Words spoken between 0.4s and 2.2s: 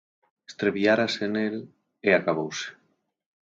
Extraviárase nel, e